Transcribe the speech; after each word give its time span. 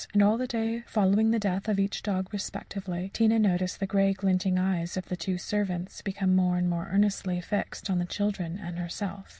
And 0.15 0.23
on 0.23 0.39
the 0.39 0.47
day 0.47 0.81
following 0.87 1.29
the 1.29 1.37
death 1.37 1.67
of 1.69 1.79
each 1.79 2.01
dog 2.01 2.27
respectively, 2.33 3.11
Tina 3.13 3.37
noticed 3.37 3.79
the 3.79 3.85
grey 3.85 4.13
glinting 4.13 4.57
eyes 4.57 4.97
of 4.97 5.09
the 5.09 5.15
two 5.15 5.37
servants 5.37 6.01
become 6.01 6.35
more 6.35 6.57
and 6.57 6.67
more 6.67 6.89
earnestly 6.91 7.39
fixed 7.39 7.87
on 7.87 7.99
the 7.99 8.05
children 8.05 8.57
and 8.59 8.79
herself. 8.79 9.27